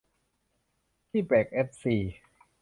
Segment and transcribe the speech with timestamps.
[1.09, 1.95] พี่แบ่คเอฟซี